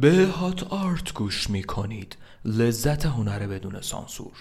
[0.00, 4.32] به هات آرت گوش می کنید لذت هنر بدون سانسور.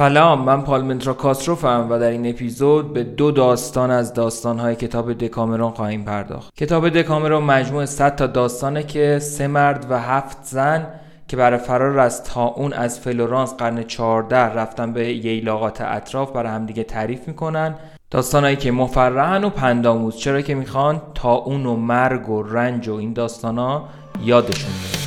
[0.00, 5.70] سلام من پالمنترا کاستروفم و در این اپیزود به دو داستان از داستانهای کتاب دکامرون
[5.70, 6.54] خواهیم پرداخت.
[6.56, 10.86] کتاب دکامرون مجموع 100 تا داستانه که سه مرد و هفت زن
[11.28, 16.84] که برای فرار از تاون از فلورانس قرن 14 رفتن به ییلاقات اطراف برای همدیگه
[16.84, 17.74] تعریف می‌کنن.
[18.10, 20.16] داستانهایی که مفرحن و پنداموز.
[20.16, 23.84] چرا که می‌خوان تاون و مرگ و رنج و این داستانا
[24.24, 24.99] یادشون میاد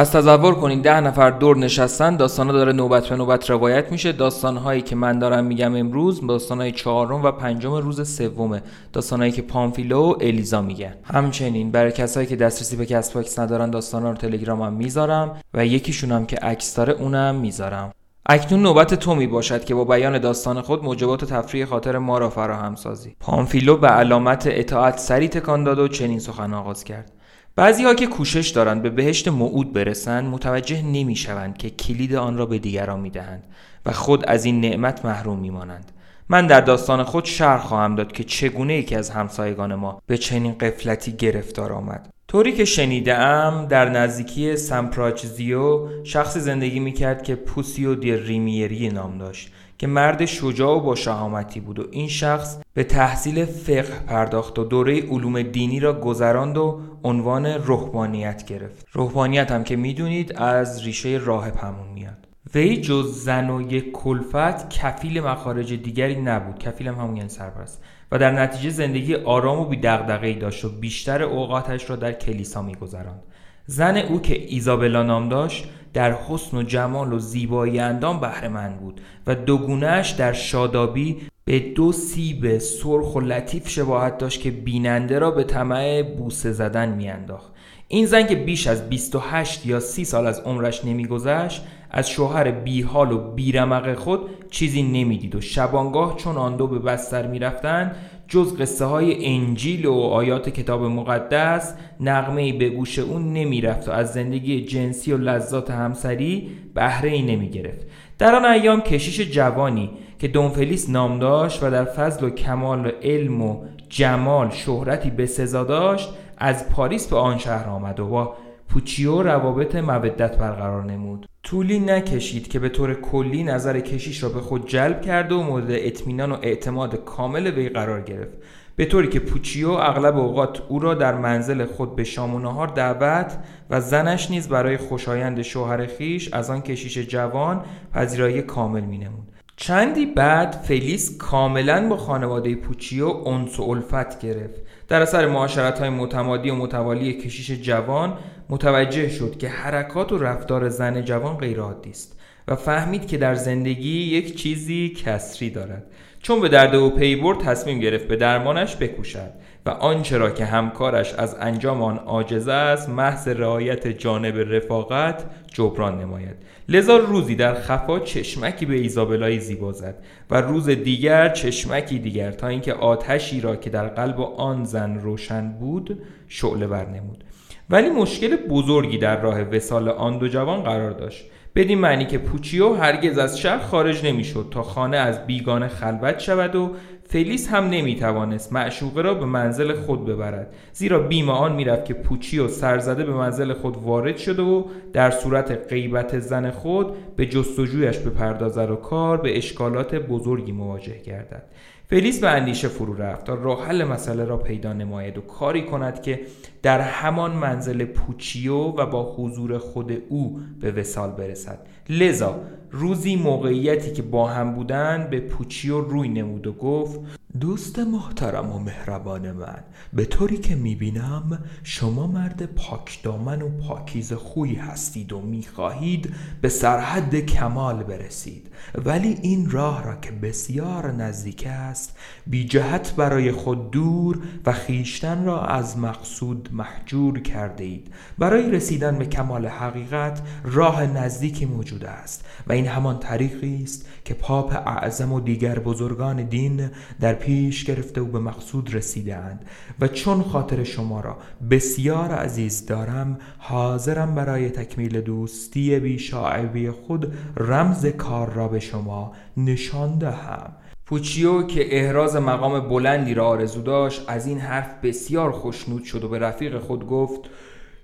[0.00, 4.12] پس تصور کنید ده نفر دور نشستن داستانا داره نوبت به نوبت روایت میشه.
[4.12, 8.62] داستانهایی که من دارم میگم امروز داستانهای چهارم و پنجم روز سومه.
[8.92, 10.94] داستانهایی که پامفیلو و الیزا میگن.
[11.04, 16.12] همچنین برای کسایی که دسترسی به Castbox ندارن داستانا رو تلگرام هم می‌ذارم و یکیشون
[16.12, 17.92] هم که عکس داره اونم می‌ذارم.
[18.26, 22.30] اکنون نوبت تو می باشد که با بیان داستان خود موجبات تفریح خاطر ما را
[22.30, 23.16] فراهم سازی.
[23.20, 27.12] پامفیلو به علامت اطاعت سری تکان داد و چنین سخن آغاز کرد.
[27.56, 32.36] بعضی ها که کوشش دارند به بهشت موعود برسند متوجه نمی شوند که کلید آن
[32.36, 33.44] را به دیگران می دهند
[33.86, 35.92] و خود از این نعمت محروم می مانند.
[36.28, 40.54] من در داستان خود شرح خواهم داد که چگونه یکی از همسایگان ما به چنین
[40.58, 48.16] قفلتی گرفتار آمد طوری که شنیدم در نزدیکی سمپراچزیو شخصی زندگی می‌کرد که پوسیو دی
[48.16, 53.44] ریمیری نام داشت که مرد شجاع و با شهامتی بود و این شخص به تحصیل
[53.44, 58.86] فقه پرداخت و دوره علوم دینی را گذراند و عنوان روحانیت گرفت.
[58.92, 62.28] روحانیت هم که می‌دونید از ریشه راهب همون میاد.
[62.54, 66.58] وی جز زن و یک کلفت کفیل مخارج دیگری نبود.
[66.58, 67.82] کفیل هم همون یعنی سرپرست.
[68.12, 73.22] و در نتیجه زندگی آرام و بی داشت و بیشتر اوقاتش را در کلیسا میگذراند.
[73.70, 79.00] زن او که ایزابلا نام داشت در حسن و جمال و زیبایی اندام بهره بود
[79.26, 85.30] و دوگونهش در شادابی به دو سیب سرخ و لطیف شباهت داشت که بیننده را
[85.30, 87.52] به طمع بوسه زدن میانداخت.
[87.88, 93.12] این زن که بیش از 28 یا 30 سال از عمرش نمیگذشت از شوهر بیحال
[93.12, 94.20] و بیرمق خود
[94.50, 97.96] چیزی نمی‌دید و شبانگاه چون آن دو به بستر می‌رفتند
[98.30, 104.12] جز قصه های انجیل و آیات کتاب مقدس نغمه به گوش اون نمی‌رفت و از
[104.12, 107.86] زندگی جنسی و لذات همسری بهره ای نمی گرفت
[108.18, 112.90] در آن ایام کشیش جوانی که دونفلیس نام داشت و در فضل و کمال و
[113.02, 116.08] علم و جمال شهرتی به سزا داشت
[116.38, 118.36] از پاریس به آن شهر آمد و با
[118.68, 121.29] پوچیو روابط مودت برقرار نمود.
[121.42, 125.70] طولی نکشید که به طور کلی نظر کشیش را به خود جلب کرد و مورد
[125.70, 128.38] اطمینان و اعتماد کامل وی قرار گرفت
[128.76, 132.66] به طوری که پوچیو اغلب اوقات او را در منزل خود به شام و نهار
[132.66, 133.38] دعوت
[133.70, 139.28] و زنش نیز برای خوشایند شوهر خیش از آن کشیش جوان پذیرایی کامل می نمود.
[139.56, 145.88] چندی بعد فلیس کاملا با خانواده پوچیو انس و الفت گرفت در اثر معاشرت های
[145.88, 148.18] متمادی و متوالی کشیش جوان
[148.50, 153.98] متوجه شد که حرکات و رفتار زن جوان غیرعادی است و فهمید که در زندگی
[154.02, 155.82] یک چیزی کسری دارد.
[156.22, 159.30] چون به درد او پی برد تصمیم گرفت به درمانش بکوشد
[159.66, 166.00] و آنچه را که همکارش از انجام آن عاجز است محض رعایت جانب رفاقت جبران
[166.00, 166.36] نماید.
[166.68, 169.94] لذا روزی در خفا چشمکی به ایزابلای زیبا زد
[170.30, 175.52] و روز دیگر چشمکی دیگر تا اینکه آتشی را که در قلب آن زن روشن
[175.52, 177.24] بود شعله برنمود
[177.70, 181.24] ولی مشکل بزرگی در راه وسال آن دو جوان قرار داشت.
[181.54, 186.56] بدین معنی که پوچیو هرگز از شهر خارج نمی‌شد تا خانه از بیگانه خلوت شود
[186.56, 186.70] و
[187.04, 190.54] فلیس هم نمی‌توانست معشوقه را به منزل خود ببرد.
[190.72, 195.50] زیرا بیم آن می‌رفت که پوچیو سرزده به منزل خود وارد شده و در صورت
[195.68, 201.42] غیبت زن خود به جستجویش بپردازد و کار به اشکالات بزرگی مواجه گردد.
[201.90, 206.02] فلیس به اندیشه فرو رفت تا راه حل مسئله را پیدا نماید و کاری کند
[206.02, 206.20] که
[206.62, 211.58] در همان منزل پوچیو و با حضور خود او به وسال برسد.
[211.88, 212.40] لذا
[212.70, 217.00] روزی موقعیتی که با هم بودند به پوچیو روی نمود و گفت
[217.38, 224.54] دوست محترم و مهربان من به طوری که می‌بینم شما مرد پاکدامن و پاکیز خویی
[224.54, 228.50] هستید و می‌خواهید به سرحد کمال برسید.
[228.84, 235.24] ولی این راه را که بسیار نزدیک است بی جهت برای خود دور و خیشتن
[235.24, 242.24] را از مقصود محجور کرده اید برای رسیدن به کمال حقیقت راه نزدیکی موجود است
[242.46, 248.00] و این همان طریقی است که پاپ اعظم و دیگر بزرگان دین در پیش گرفته
[248.00, 249.44] و به مقصود رسیدند
[249.80, 251.16] و چون خاطر شما را
[251.50, 259.98] بسیار عزیز دارم حاضرم برای تکمیل دوستی بیشاعبی خود رمز کار را به شما نشان
[259.98, 260.52] دهم.
[260.86, 266.08] پوچیو که احراز مقام بلندی را آرزو داشت از این حرف بسیار خوشنود شد و
[266.08, 267.20] به رفیق خود گفت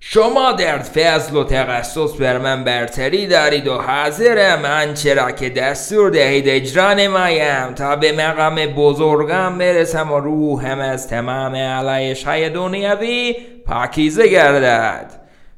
[0.01, 6.11] شما در فضل و تخصص بر من برتری دارید و حاضرم آنچه را که دستور
[6.11, 7.75] دهید اجرا نمایم.
[7.75, 15.11] تا به مقام بزرگم برسم و روحم از تمام علایش های دنیوی پاکیزه گردد.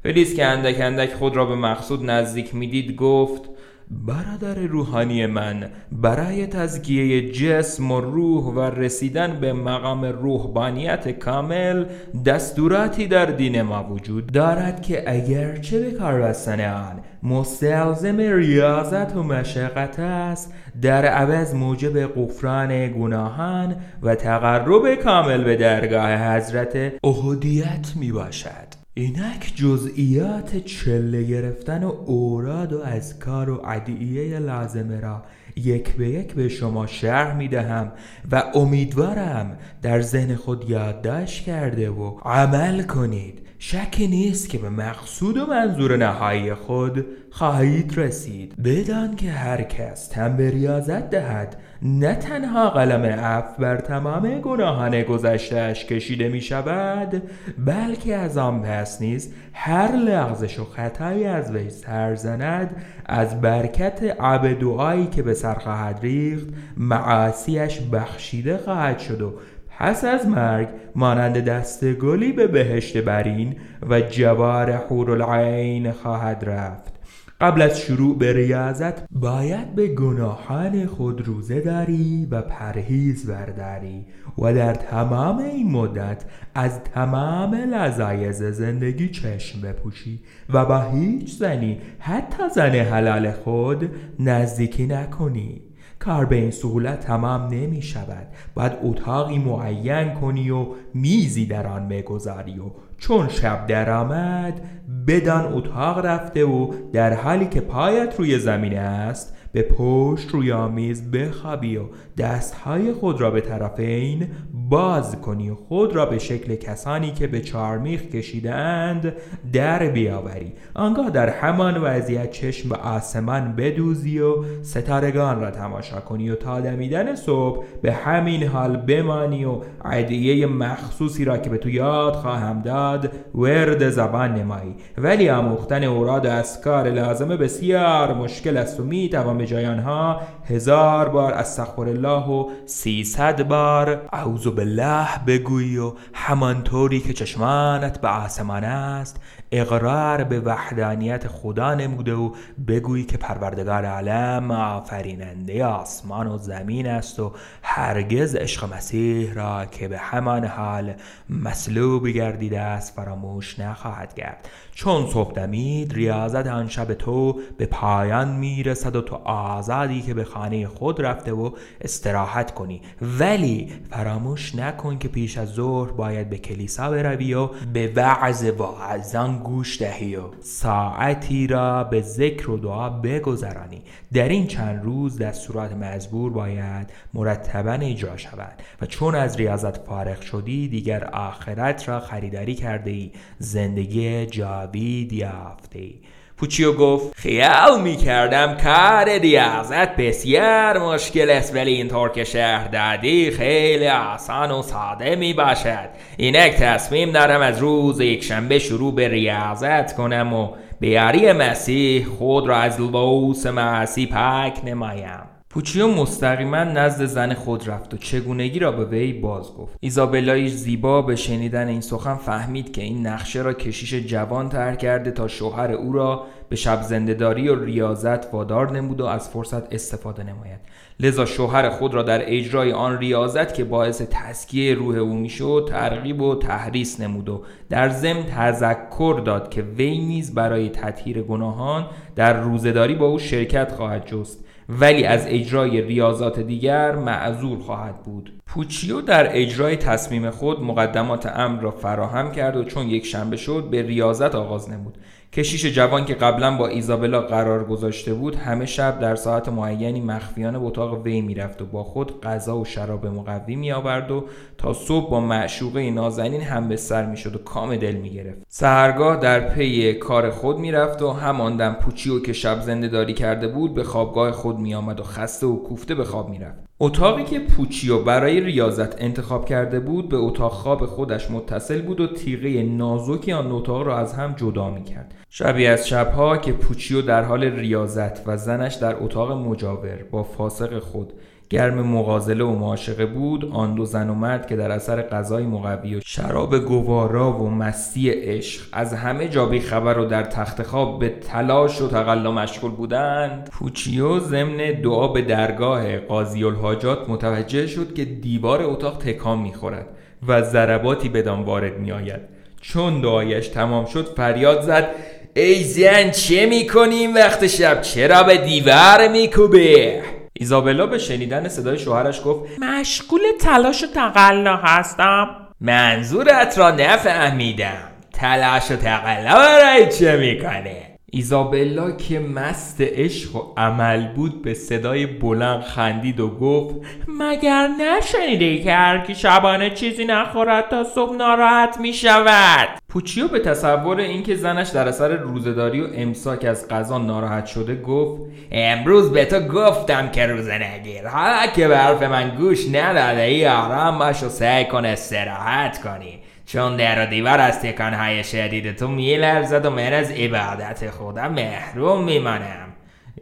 [0.03, 3.43] فلیس که اندک اندک خود را به مقصود نزدیک می‌دید گفت
[3.91, 11.85] برادر روحانی من برای تزکیه جسم و روح و رسیدن به مقام روحانیت کامل
[12.27, 19.23] دستوراتی در دین ما وجود دارد که اگرچه به کار بستن آن مستلزم ریاضت و
[19.23, 28.13] مشقت است در عوض موجب غفران گناهان و تقرب کامل به درگاه حضرت اهدیت می
[28.13, 35.23] باشد اینک جزئیات چله گرفتن و اوراد و اذکار و عدیعه لازمه را
[35.57, 37.93] یک به یک به شما شرح می دهم
[38.33, 43.48] و امیدوارم در ذهن خود یادداشت کرده و عمل کنید.
[43.61, 48.63] شکی نیست که به مقصود و منظور نهایی خود خواهید رسید.
[48.63, 55.03] بدان که هر کس تن به ریاضت دهد نه تنها قلم عفو بر تمام گناهان
[55.03, 57.23] گذشتهاش کشیده می شود
[57.67, 62.77] بلکه از آن پس نیز هر لغزش و خطایی از وی سر زند
[63.07, 66.47] از برکت عب دعایی که به سر خواهد ریخت
[66.77, 69.33] معاصیش بخشیده خواهد شد و
[69.81, 73.57] پس از مرگ مانند دست گلی به بهشت برین
[73.91, 76.99] و جوار حور العین خواهد رفت.
[77.41, 84.07] قبل از شروع به ریاضت باید به گناهان خود روزه داری و پرهیز برداری
[84.39, 86.25] و در تمام این مدت
[86.55, 90.21] از تمام لذایز زندگی چشم بپوشی
[90.51, 95.68] و با هیچ زنی حتی زن حلال خود نزدیکی نکنی.
[96.09, 98.27] کار به این سهولت تمام نمی شود.
[98.55, 104.61] باید اتاقی معین کنی و میزی در آن بگذاری و چون شب درآمد
[105.07, 111.11] بدان اتاق رفته و در حالی که پایت روی زمین است به پشت روی آمیز
[111.11, 111.83] بخوابی و
[112.19, 114.29] دستهای خود را به طرفین
[114.69, 119.13] باز کنی و خود را به شکل کسانی که به چارمیخ کشیدند
[119.53, 120.53] در بیاوری.
[120.75, 126.61] آنگاه در همان وضعیت چشم به آسمان بدوزی و ستارگان را تماشا کنی و تا
[126.61, 132.63] دمیدن صبح به همین حال بمانی و عدیه مخصوصی را که به تو یاد خواهم
[132.63, 134.75] داد ورد زبان نمایی.
[134.99, 140.21] ولی آموختن اوراد و اسکار لازمه بسیار مشکل است و می توان به جای آنها
[140.49, 148.09] هزار بار استغفر الله و سیصد بار اعوذ بالله بگویی و همانطوری که چشمانت به
[148.09, 149.21] آسمان است
[149.53, 152.31] اقرار به وحدانیت خدا نموده و
[152.69, 159.89] بگویی که پروردگار عالم آفریننده آسمان و زمین است و هرگز عشق مسیح را که
[159.89, 160.95] به همان حال
[161.31, 164.49] مسلوب گردیده است فراموش نخواهد کرد.
[164.79, 170.25] چون صبح دمید ریاضت آن شب تو به پایان می‌رسد و تو آزادی که به
[170.25, 172.83] خانه خود رفته و استراحت کنی.
[173.03, 179.39] ولی فراموش نکن که پیش از ظهر باید به کلیسا بروی و به وعظ واعظان
[179.39, 183.83] گوش دهی و ساعتی را به ذکر و دعا بگذرانی.
[184.13, 190.21] در این چند روز دستورات مزبور باید مرتبا اجرا شود و چون از ریاضت فارغ
[190.21, 195.95] شدی دیگر آخرت را خریداری کرده ای زندگی جاوید یافته ای
[196.39, 203.31] پوچیو گفت خیال می کردم کار ریاضت بسیار مشکل است ولی اینطور که شهر دادی
[203.31, 209.97] خیلی آسان و ساده می باشد اینک تصمیم دارم از روز یکشنبه شروع به ریاضت
[209.97, 210.49] کنم و
[210.81, 215.28] بیاری مسیح خود را از لبوس معصی پاک نمایم.
[215.51, 219.77] پوچیو مستقیما نزد زن خود رفت و چگونگی را به وی باز گفت.
[219.81, 225.11] ایزابلای زیبا به شنیدن این سخن فهمید که این نقشه را کشیش جوان طرح کرده
[225.11, 230.23] تا شوهر او را به شب زندهداری و ریاضت وادار نمود و از فرصت استفاده
[230.23, 230.61] نماید.
[231.01, 236.23] لذا شوهر خود را در اجرای آن ریاضت که باعث تسکیه روح او می‌شد ترغیب
[236.23, 241.87] و تحریس نمود و در ضمن تذکر داد که وی نیز برای تطهیر گناهان
[242.17, 244.48] در روزداری با او شرکت خواهد جست.
[244.69, 248.33] ولی از اجرای ریاضات دیگر معذور خواهد بود.
[248.47, 253.69] پوچیو در اجرای تصمیم خود مقدمات امر را فراهم کرد و چون یک شنبه شد
[253.71, 254.99] به ریاضت آغاز نمود.
[255.33, 260.59] کشیش جوان که قبلا با ایزابلا قرار گذاشته بود همه شب در ساعت معینی مخفیانه
[260.59, 264.25] به اتاق وی می‌رفت و با خود غذا و شراب مقوی می آورد و
[264.59, 269.17] تا صبح با معشوقه نازنین هم به سر می‌شد و کام دل می گرفت سهرگاه
[269.17, 273.75] در پی کار خود می‌رفت و همان دم پوچیو که شب زنده داری کرده بود
[273.75, 276.68] به خوابگاه خود می آمد و خسته و کوفته به خواب می‌رفت.
[276.81, 282.07] اتاقی که پوچیو برای ریاضت انتخاب کرده بود به اتاق خواب خودش متصل بود و
[282.07, 287.03] تیغه نازکی آن اتاق را از هم جدا می کرد شبی از شبها که پوچیو
[287.03, 291.13] در حال ریاضت و زنش در اتاق مجاور با فاسق خود
[291.51, 295.95] گرم مغازله و معاشقه بود آن دو زن و مرد که در اثر غذای مقوی
[295.95, 301.09] و شراب گوارا و مستی عشق از همه جا خبر و در تخت خواب به
[301.09, 308.05] تلاش و تقلا مشغول بودند پوچیو ضمن دعا به درگاه قاضی الحاجات متوجه شد که
[308.05, 309.87] دیوار اتاق تکان می‌خورد
[310.29, 312.21] و ضرباتی بدان وارد میآید.
[312.61, 314.89] چون دعایش تمام شد فریاد زد
[315.35, 320.03] ای زن چه می‌کنیم؟ وقت شب چرا به دیوار میکوبه
[320.39, 325.29] ایزابلا به شنیدن صدای شوهرش گفت مشغول تلاش و تقلا هستم.
[325.61, 327.89] منظورت را نفهمیدم.
[328.13, 335.07] تلاش و تقلا برای چه می‌کنه؟ ایزابلا که مست عشق و عمل بود به صدای
[335.07, 336.75] بلند خندید و گفت
[337.09, 344.01] مگر نشنیده که هر شبانه چیزی نخورد تا صبح ناراحت می شود پوچیو به تصور
[344.01, 348.23] اینکه زنش در اثر روزداری و امساک از غذا ناراحت شده گفت
[348.53, 353.49] امروز به تو گفتم که روزه نگیر حالا که به حرف من گوش نداده ای
[353.49, 356.21] آرام باش و سعی کن استراحت کنی.
[356.53, 362.05] چون در و دیوار از تکانهای شدید تو میلرزد و من از عبادت خودم محروم
[362.05, 362.69] میمانم.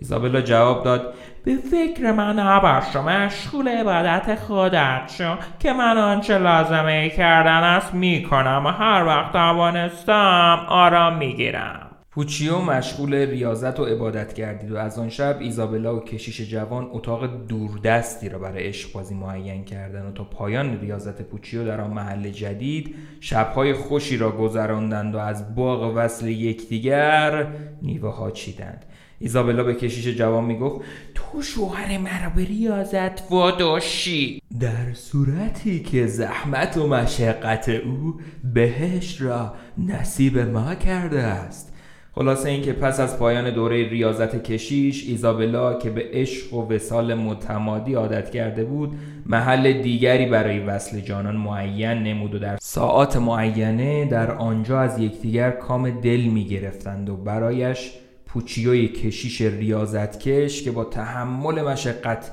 [0.01, 1.15] ایزابلا جواب داد
[1.45, 8.63] به فکر من نباش مشغول عبادت خودت شو که من آنچه لازمه کردن است می‌کنم.
[8.67, 11.86] و هر وقت توانستم آرام می‌گیرم.
[12.17, 17.47] پوچیو مشغول ریاضت و عبادت گردید و از آن شب ایزابلا و کشیش جوان اتاق
[17.47, 22.95] دوردستی را برای عشقبازی معین کردند و تا پایان ریاضت پوچیو در آن محل جدید
[23.21, 27.47] شبهای خوشی را گذراندند و از باغ وصل یکدیگر
[27.83, 28.85] میوه ها چیدند.
[29.19, 30.81] ایزابلا به کشیش جوان می‌گفت
[31.15, 34.43] تو شوهر مرا به ریاضت واداشی.
[34.61, 38.21] در صورتی که زحمت و مشقت او
[38.55, 41.76] بهش را نصیب ما کرده است.
[42.19, 47.95] خلاصه اینکه پس از پایان دوره ریاضت کشیش ایزابلا که به عشق و وسال متمادی
[47.95, 54.31] عادت کرده بود محل دیگری برای وصل جانان معین نمود و در ساعات معینه در
[54.31, 57.93] آنجا از یکدیگر کام دل می گرفتند و برایش
[58.27, 62.31] پوچیوی کشیش ریاضت کش که با تحمل مشقت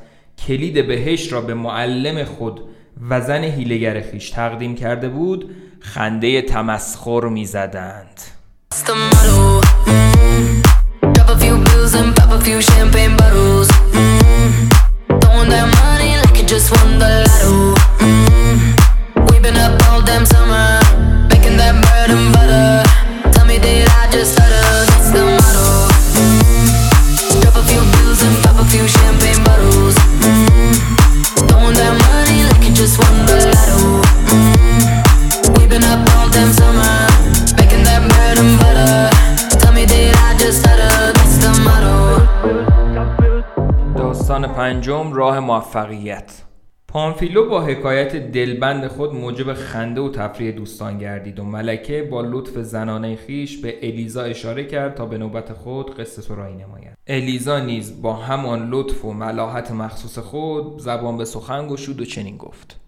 [0.47, 2.61] کلید بهش را به معلم خود
[3.09, 8.21] و زن هیلگر خیش تقدیم کرده بود خنده تمسخر می زدند.
[8.85, 9.62] a
[12.43, 13.69] few champagne bottles.
[13.69, 15.19] Mm-hmm.
[15.19, 17.72] Throwing that money like you just won the lotto.
[45.13, 46.43] راه موفقیت.
[46.87, 52.57] پانفیلو با حکایت دلبند خود موجب خنده و تفریح دوستان گردید و ملکه با لطف
[52.57, 56.97] زنانه خیش به الیزا اشاره کرد تا به نوبت خود قصه سرایی نماید.
[57.07, 62.37] الیزا نیز با همان لطف و ملاحت مخصوص خود زبان به سخن گشود و چنین
[62.37, 62.82] گفت.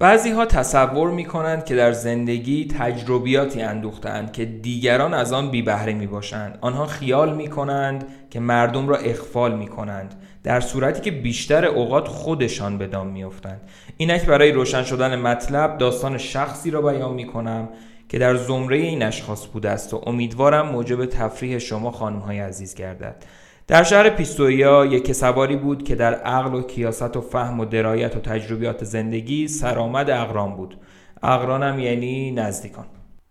[0.00, 5.62] بعضی ها تصور می کنند که در زندگی تجربیاتی اندوختند که دیگران از آن بی
[5.62, 6.58] بهره می باشند.
[6.60, 12.08] آنها خیال می کنند که مردم را اخفال می کنند در صورتی که بیشتر اوقات
[12.08, 13.60] خودشان به دام می افتند.
[13.96, 17.68] اینک برای روشن شدن مطلب داستان شخصی را بیان می کنم
[18.08, 22.74] که در زمره این اشخاص بوده است و امیدوارم موجب تفریح شما خانم های عزیز
[22.74, 23.24] گردد.
[23.68, 28.16] در شهر پیستویا یک سواری بود که در عقل و کیاست و فهم و درایت
[28.16, 30.78] و تجربیات زندگی سرآمد اقران بود.
[31.22, 32.84] اقرانم یعنی نزدیکان.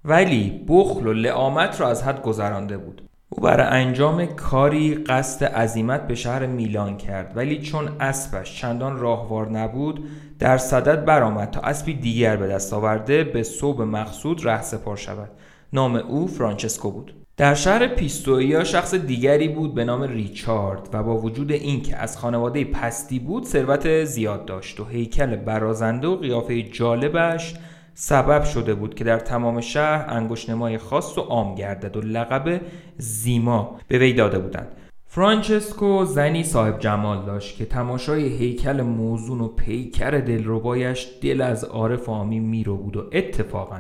[0.06, 3.02] ولی بخل و لعامت را از حد گذرانده بود.
[3.30, 7.32] او برای انجام کاری قصد عزیمت به شهر میلان کرد.
[7.36, 10.04] ولی چون اسبش چندان راهوار نبود
[10.40, 15.30] در صدد برآمد تا اسبی دیگر به دست آورده به صوب مقصود ره سپار شود.
[15.74, 17.17] نام او فرانچسکو بود.
[17.38, 22.66] در شهر پیستویا شخص دیگری بود به نام ریچارد و با وجود اینکه از خانواده
[22.66, 27.56] پستی بود ثروت زیاد داشت و هیکل برازنده و قیافه جالبش
[27.94, 32.62] سبب شده بود که در تمام شهر انگشتنمای خاص و عام گردد و لقب
[32.98, 34.68] زیما به وی داده بودند.
[35.06, 42.10] فرانچسکو زنی صاحب جمال داشت که تماشای هیکل موزون و پیکر دلربایش دل از عارف
[42.10, 43.80] و آمی میرو بود و اتفاقا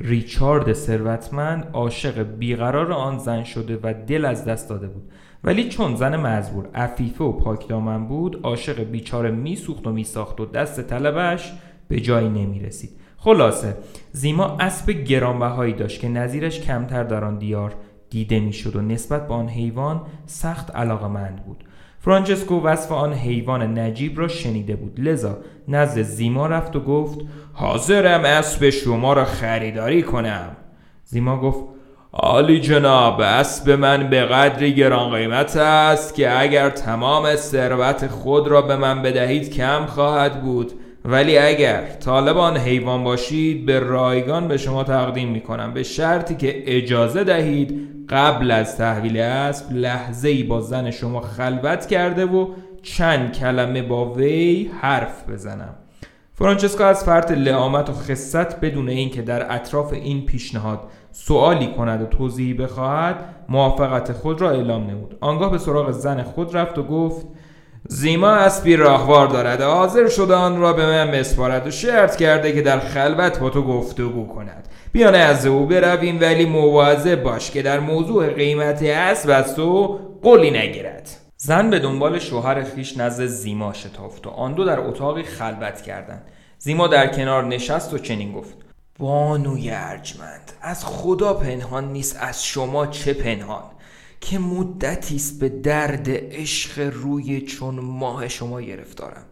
[0.00, 5.10] ریچارد ثروتمند عاشق بیقرار آن زن شده و دل از دست داده بود.
[5.44, 10.80] ولی چون زن مزبور عفیفه و پاکدامن بود عاشق بیچاره میسوخت و میساخت و دست
[10.80, 11.52] طلبش
[11.88, 13.76] به جایی نمی رسید خلاصه
[14.12, 17.74] زیما اسب گرانبهایی داشت که نظیرش کمتر در آن دیار
[18.10, 21.64] دیده می‌شد و نسبت به آن حیوان سخت علاقمند بود.
[22.04, 25.00] فرانچسکو وصف آن حیوان نجیب را شنیده بود.
[25.00, 27.18] لذا نزد زیما رفت و گفت
[27.52, 30.56] حاضرم اسب شما را خریداری کنم.
[31.04, 31.64] زیما گفت
[32.12, 38.62] عالی جناب اسب من به قدری گران قیمت است که اگر تمام ثروت خود را
[38.62, 40.72] به من بدهید کم خواهد بود.
[41.04, 46.34] ولی اگر طالب آن حیوان باشید به رایگان به شما تقدیم می کنم به شرطی
[46.34, 52.48] که اجازه دهید قبل از تحویل اسب لحظه ای با زن شما خلوت کرده و
[52.82, 55.74] چند کلمه با وی حرف بزنم.
[56.34, 60.80] فرانچسکا از فرط لعامت و خصت بدون اینکه در اطراف این پیشنهاد
[61.10, 63.16] سوالی کند و توضیحی بخواهد
[63.48, 65.16] موافقت خود را اعلام نمود.
[65.20, 67.26] آنگاه به سراغ زن خود رفت و گفت
[67.94, 69.60] زیما اسبی راهوار دارد.
[69.60, 73.62] حاضر شده آن را به من بسپارد و شرط کرده که در خلوت با تو
[73.62, 74.68] گفتگو کند.
[74.92, 80.50] بیانه از او برویم ولی مواظب باش که در موضوع قیمت اسب از تو قولی
[80.50, 81.10] نگیرد.
[81.36, 86.22] زن به دنبال شوهر خیش نزد زیما شتافت و آن دو در اتاقی خلوت کردند.
[86.58, 88.54] زیما در کنار نشست و چنین گفت
[88.98, 93.62] بانوی ارجمند از خدا پنهان نیست از شما چه پنهان؟
[94.22, 99.24] که مدتی است به درد عشق روی چون ماه شما گرفتارم.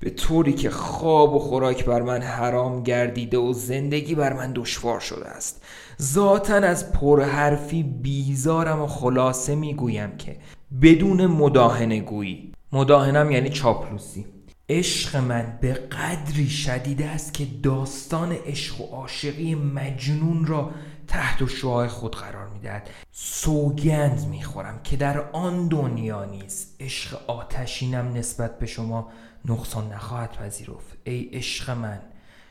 [0.00, 5.00] به طوری که خواب و خوراک بر من حرام گردیده و زندگی بر من دشوار
[5.00, 5.62] شده است.
[6.02, 10.36] ذاتا از پرحرفی بیزارم و خلاصه می‌گویم که
[10.82, 12.52] بدون مداهنه گویی.
[12.72, 14.26] مداهنم یعنی چاپلوسی.
[14.68, 20.70] عشق من به قدری شدیده است که داستان عشق و عاشقی مجنون را
[21.08, 22.90] تحت شعاع خود قرار می‌دهد.
[23.12, 29.08] سوگند می‌خورم که در آن دنیا نیست عشق آتشینم نسبت به شما
[29.44, 30.96] نقصان نخواهد پذیرفت.
[31.04, 32.00] ای عشق من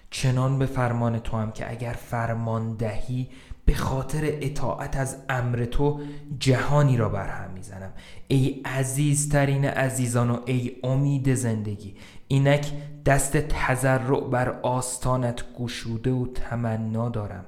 [0.09, 3.29] چنان به فرمان تو هم که اگر فرمان دهی
[3.65, 5.99] به خاطر اطاعت از امر تو
[6.39, 7.91] جهانی را برهم می‌زنم.
[8.27, 11.95] ای عزیزترین عزیزان و ای امید زندگی
[12.27, 12.71] اینک
[13.05, 17.45] دست تذرع بر آستانت گشوده و تمنا دارم.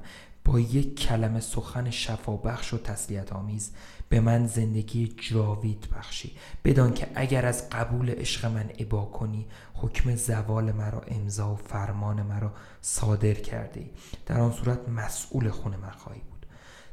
[0.57, 3.71] یک کلمه سخن شفابخش و تسلیت آمیز
[4.09, 6.31] به من زندگی جاوید بخشی.
[6.65, 12.21] بدان که اگر از قبول عشق من عبا کنی حکم زوال مرا امضا و فرمان
[12.21, 13.89] مرا صادر کرده
[14.25, 16.45] در آن صورت مسئول خون من خواهی بود.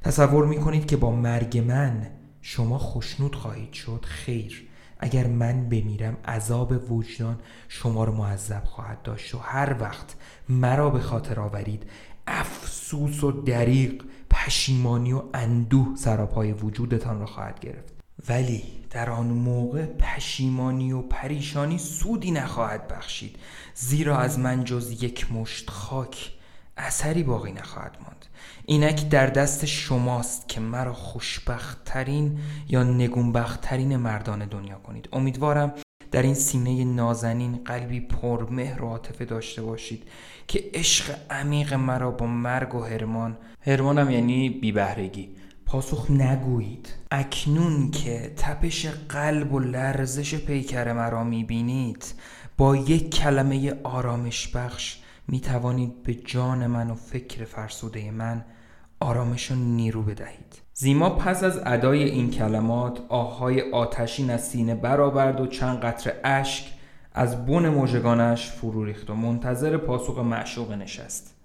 [0.03, 2.11] تصور می کنید که با مرگ من
[2.42, 4.05] شما خوشنود خواهید شد.
[4.05, 4.66] خیر.
[5.01, 9.35] اگر من بمیرم عذاب وجدان شما رو معذب خواهد داشت.
[9.35, 10.17] و هر وقت
[10.49, 11.91] مرا به خاطر آورید.
[12.27, 17.95] افسوس و دریق پشیمانی و اندوه سراپای وجودتان را خواهد گرفت.
[18.29, 23.37] ولی در آن موقع پشیمانی و پریشانی سودی نخواهد بخشید.
[23.75, 26.33] زیرا از من جز یک مشت خاک
[26.77, 28.26] اثری باقی نخواهد ماند.
[28.69, 35.09] اینک در دست شماست که مرا خوشبختترین یا نگونبختترین مردان دنیا کنید.
[35.13, 35.73] امیدوارم
[36.11, 40.03] در این سینه نازنین قلبی پرمهر و عاطفه داشته باشید
[40.49, 45.29] که عشق عمیق مرا با مرگ و هرمان هرمانم یعنی بیبهرگی.
[45.67, 46.95] پاسخ نگویید.
[47.11, 52.15] اکنون که تپش قلب و لرزش پیکر مرا می‌بینید
[52.57, 54.99] با یک کلمه آرامش بخش
[55.29, 58.45] می توانید به جان من و فکر فرسوده من
[59.01, 60.63] آرامش و نیرو بدهید.
[60.73, 66.65] زیما پس از ادای این کلمات آهای آتشین از سینه برآورد و چند قطره اشک
[67.15, 71.37] از بن موجگانش فرو ریخت و منتظر پاسخ معشوق نشست.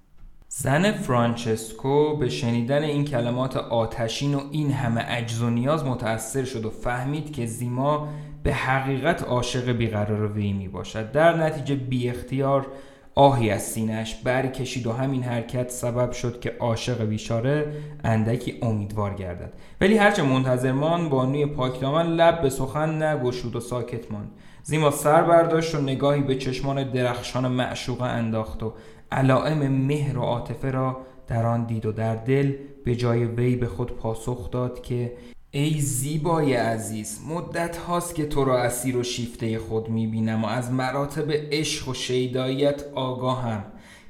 [0.48, 6.66] زن فرانچسکو به شنیدن این کلمات آتشین و این همه عجز و نیاز متأثر شد
[6.66, 8.08] و فهمید که زیما
[8.44, 12.68] به حقیقت عاشق بیقرار وی می باشد در نتیجه بی اختیار
[13.16, 19.54] آهی از سینش برکشید و همین حرکت سبب شد که عاشق بیچاره اندکی امیدوار گردد.
[19.82, 24.32] ولی هرچه منتظر مان بانوی پاکدامن لب به سخن نگشود و ساکت ماند.
[24.64, 28.74] زیما سر برداشت و نگاهی به چشمان درخشان معشوقه انداخت و
[29.12, 32.54] علائم مهر و عاطفه را در آن دید و در دل
[32.86, 35.14] به جای وی به خود پاسخ داد که
[35.54, 40.72] ای زیبای عزیز مدت هاست که تو را اسیر و شیفته خود می‌بینم و از
[40.72, 43.64] مراتب عشق و شیداییت آگاهم.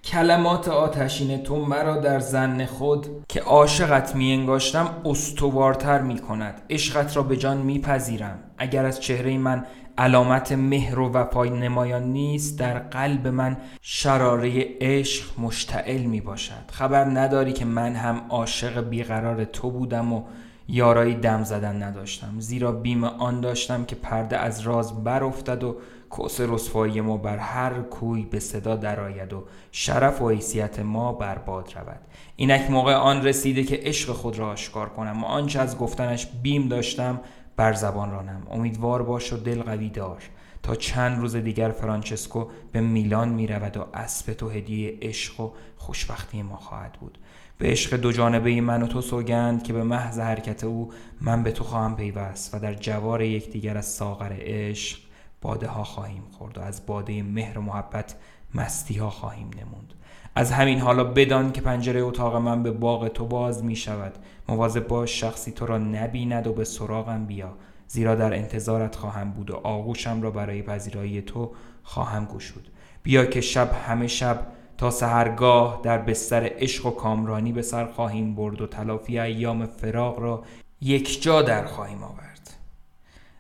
[0.04, 7.18] کلمات آتشین تو مرا در زن خود که عاشقت می انگاشتم استوارتر می کند عشقت
[7.18, 8.40] را به جان میپذیرم.
[8.58, 9.66] اگر از چهره من
[9.98, 17.06] علامت مهر و وفای نمایان نیست در قلب من شراره عشق مشتعل می باشد خبر
[17.06, 20.24] نداری که من هم عاشق بیقرار تو بودم و
[20.72, 22.40] یارایی دم زدن نداشتم.
[22.40, 25.76] زیرا بیم آن داشتم که پرده از راز برافتد و
[26.18, 31.74] کس رسوایی ما بر هر کوی به صدا درآید و شرف و حیثیت ما برباد
[31.76, 32.00] رود.
[32.36, 36.68] اینک موقع آن رسیده که عشق خود را آشکار کنم و آنچه از گفتنش بیم
[36.68, 37.20] داشتم
[37.56, 38.48] بر زبان رانم.
[38.52, 40.24] امیدوار باش و دل قوی دار.
[40.64, 45.52] تا چند روز دیگر فرانچسکو به میلان می رود و اسب تو هدیه عشق و
[45.78, 47.18] خوشبختی ما خواهد بود.
[47.58, 51.52] به عشق دو جانبه من و تو سوگند که به محض حرکت او من به
[51.52, 55.00] تو خواهم پیوست و در جوار یکدیگر از ساغر عشق
[55.42, 58.16] باده ها خواهیم خورد و از باده مهر و محبت
[58.56, 59.94] مستی ها خواهیم نموند.
[60.36, 64.14] از همین حالا بدان که پنجره اتاق من به باغ تو باز می شود
[64.50, 67.54] مواظب باش شخصی تو را نبیند و به سراغم بیا.
[67.92, 71.52] زیرا در انتظارت خواهم بود و آغوشم را برای پذیرایی تو
[71.84, 72.68] خواهم گشود.
[73.04, 78.36] بیا که شب همه شب تا سهرگاه در بستر عشق و کامرانی به سر خواهیم
[78.36, 80.44] برد و تلافی ایام فراغ را
[80.82, 82.50] یک جا در خواهیم آورد.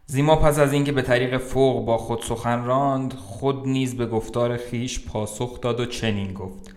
[0.06, 4.58] زیما پس از اینکه به طریق فوق با خود سخن راند خود نیز به گفتار
[4.58, 6.76] خیش پاسخ داد و چنین گفت.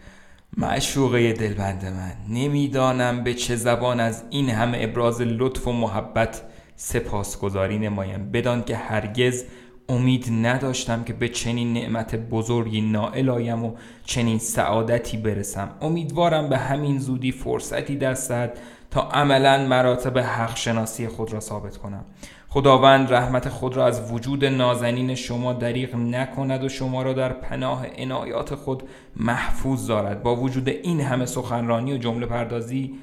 [0.57, 6.43] معشوقه دلبند من نمی‌دانم به چه زبان از این همه ابراز لطف و محبت
[6.77, 9.45] سپاسگزاری نمایم بدان که هرگز
[9.89, 15.71] امید نداشتم که به چنین نعمت بزرگی نائل آیم و چنین سعادتی برسم.
[15.81, 18.59] امیدوارم به همین زودی فرصتی دستد
[18.91, 22.05] تا عملا مراتب حق شناسی خود را ثابت کنم.
[22.49, 27.87] خداوند رحمت خود را از وجود نازنین شما دریغ نکند و شما را در پناه
[27.99, 28.83] عنایات خود
[29.17, 30.23] محفوظ دارد.
[30.23, 32.95] با وجود این همه سخنرانی و جمله پردازی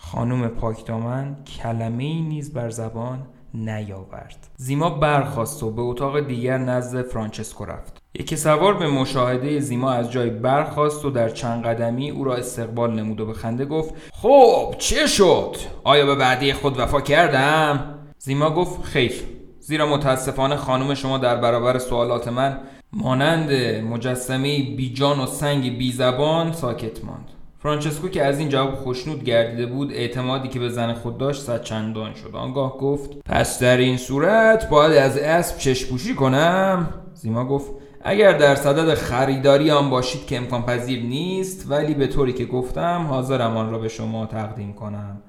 [0.00, 4.46] خانم پاکدامن کلمه ای نیز بر زبان نیاورد.
[4.56, 8.02] زیما برخواست و به اتاق دیگر نزد فرانچسکو رفت.
[8.14, 12.94] یکی سوار به مشاهده زیما از جای برخواست و در چند قدمی او را استقبال
[12.94, 18.50] نمود و به خنده گفت خب چه شد؟ آیا به بعدی خود وفا کردم؟ زیما
[18.50, 19.12] گفت خیر.
[19.60, 22.60] زیرا متاسفانه خانم شما در برابر سوالات من
[22.92, 23.50] مانند
[23.84, 27.30] مجسمه بیجان و سنگ بی زبان ساکت ماند.
[27.62, 31.62] فرانچسکو که از این جواب خوشنود گردیده بود اعتمادی که به زن خود داشت صد
[31.62, 32.36] چندان شد.
[32.36, 38.54] آنگاه گفت پس در این صورت باید از اسب چشپوشی کنم؟ زیما گفت اگر در
[38.54, 43.70] صدد خریداری آن باشید که امکان پذیر نیست ولی به طوری که گفتم حاضرم آن
[43.70, 45.22] را به شما تقدیم کنم.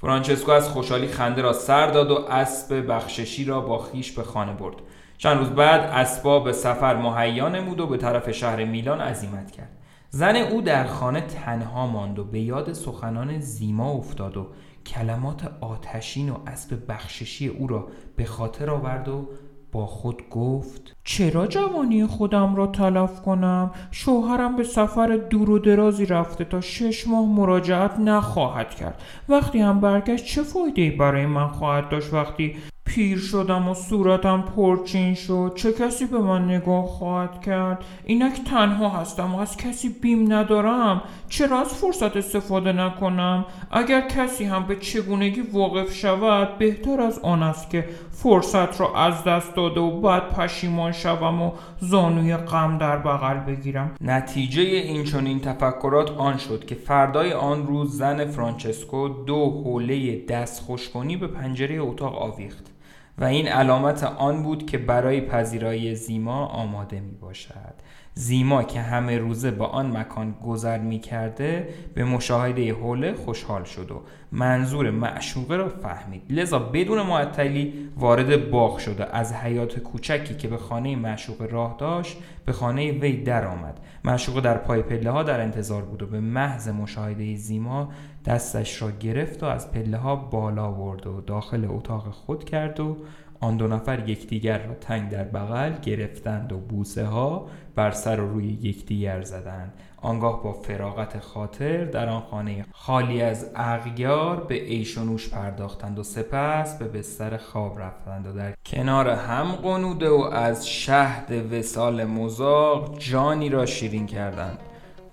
[0.00, 4.52] فرانچسکو از خوشحالی خنده را سر داد و اسب بخششی را با خیش به خانه
[4.52, 4.76] برد.
[5.18, 9.79] چند روز بعد اسباب سفر مهیا نمود و به طرف شهر میلان عزیمت کرد.
[10.12, 14.46] زن او در خانه تنها ماند و به یاد سخنان زیما افتاد و
[14.86, 19.28] کلمات آتشین و اسب بخششی او را به خاطر آورد و
[19.72, 26.06] با خود گفت چرا جوانی خودم را تلف کنم؟ شوهرم به سفر دور و درازی
[26.06, 29.02] رفته تا شش ماه مراجعت نخواهد کرد.
[29.28, 32.56] وقتی هم برگشت چه فایده برای من خواهد داشت وقتی
[32.94, 38.88] پیر شدم و صورتم پرچین شد؟ چه کسی به من نگاه خواهد کرد؟ اینک تنها
[38.88, 41.02] هستم و از کسی بیم ندارم.
[41.28, 47.42] چرا از فرصت استفاده نکنم؟ اگر کسی هم به چگونگی واقف شود بهتر از آن
[47.42, 52.96] است که فرصت را از دست داده و بعد پشیمان شوم و زانوی غم در
[52.96, 53.94] بغل بگیرم.
[54.00, 60.62] نتیجه این چنین تفکرات آن شد که فردای آن روز زن فرانچسکو دو حوله دست
[60.62, 62.70] خوشکنی به پنجره اتاق آویخت
[63.18, 67.74] و این علامت آن بود که برای پذیرایی زیما آماده می باشد
[68.20, 73.90] زیما که همه روزه با آن مکان گذر می کرده به مشاهده حوله خوشحال شد
[73.90, 74.02] و
[74.32, 76.22] منظور معشوقه را فهمید.
[76.30, 82.16] لذا بدون معطلی وارد باغ شده از حیات کوچکی که به خانه معشوقه راه داشت
[82.44, 83.80] به خانه وی در آمد.
[84.04, 87.88] معشوقه در پای پله ها در انتظار بود و به محض مشاهده زیما
[88.24, 92.96] دستش را گرفت و از پله ها بالا برد و داخل اتاق خود کرد و
[93.40, 98.32] آن دو نفر یکدیگر را تنگ در بغل گرفتند و بوسه ها بر سر و
[98.32, 99.72] روی یکدیگر زدند.
[100.02, 106.78] آنگاه با فراغت خاطر در آن خانه خالی از اغیار به ایشونوش پرداختند و سپس
[106.78, 113.48] به بستر خواب رفتند و در کنار هم قنوده و از شهد وسال مزاق جانی
[113.48, 114.58] را شیرین کردند.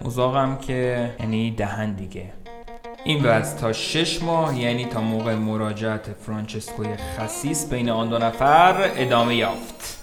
[0.06, 2.34] مزاقم که یعنی دهن دیگه.
[3.08, 8.92] این وضع تا شش ماه یعنی تا موقع مراجعت فرانچسکوی خسیس بین آن دو نفر
[8.96, 9.98] ادامه یافت.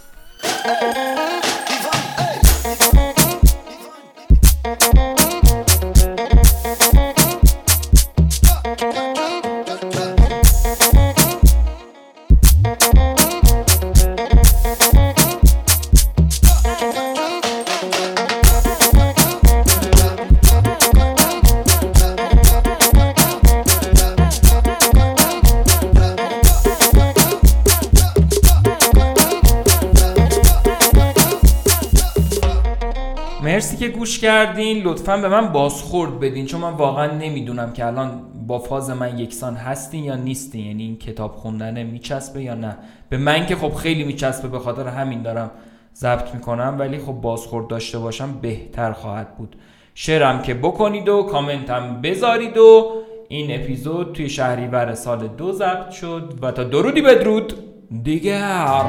[33.77, 38.59] که گوش کردین لطفا به من بازخورد بدین چون من واقعا نمی‌دونم که الان با
[38.59, 42.77] فاز من یکسان هستین یا نیستین یعنی این کتاب خوندنه میچسبه یا نه.
[43.09, 45.51] به من که خب خیلی میچسبه به خاطر همین دارم
[45.95, 49.57] ضبط می‌کنم ولی خب بازخورد داشته باشم بهتر خواهد بود.
[49.95, 52.91] شرم که بکنید و کامنتم بذارید و
[53.29, 57.55] این اپیزود توی شهریور سال دو ضبط شد و تا درودی بدرود
[58.03, 58.85] دیگر